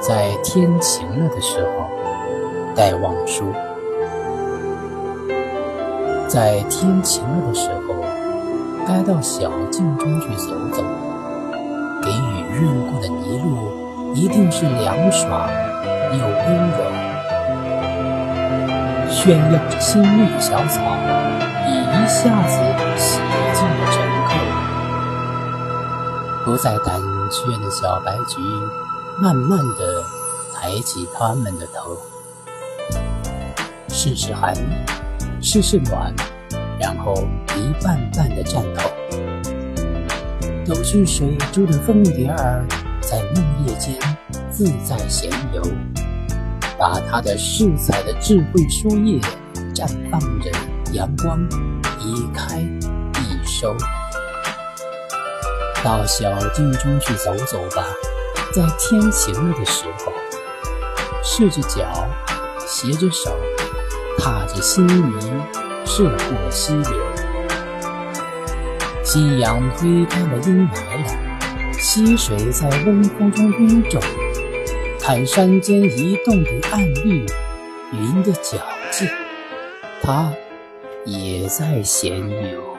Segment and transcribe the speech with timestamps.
[0.00, 1.88] 在天晴了的时候，
[2.74, 3.44] 戴望舒；
[6.26, 7.94] 在天晴了的时候，
[8.86, 10.82] 该到小径中去走走。
[12.02, 15.50] 给雨润过的泥路，一定是凉爽
[16.12, 16.78] 又温柔。
[19.10, 20.80] 炫耀着新绿的小草，
[21.68, 22.58] 一下子
[26.44, 27.00] 不再胆
[27.30, 28.40] 怯的小白菊，
[29.20, 30.02] 慢慢地
[30.54, 31.96] 抬起它们的头，
[33.88, 34.54] 试试寒，
[35.42, 36.14] 试试暖，
[36.80, 37.14] 然后
[37.56, 38.90] 一瓣瓣地绽透。
[40.66, 42.64] 都是水珠的蜂蝶儿，
[43.02, 43.94] 在嫩叶间
[44.50, 45.62] 自在闲游。
[46.78, 49.20] 把它的饰彩的智慧书页
[49.74, 50.50] 绽放着
[50.94, 51.38] 阳光，
[51.98, 53.76] 一开一收。
[55.82, 57.86] 到小径中去走走吧，
[58.52, 60.12] 在天晴了的时候，
[61.22, 62.06] 赤着脚，
[62.66, 63.34] 携着手，
[64.18, 65.42] 踏着新泥，
[65.86, 66.92] 涉过溪流。
[69.02, 73.98] 夕阳推开了阴霾了，溪水在温风中晕皱。
[75.00, 77.24] 看山间移动的暗绿，
[77.90, 78.58] 云的脚
[78.90, 79.08] 迹，
[80.02, 80.30] 它
[81.06, 82.69] 也在闲游。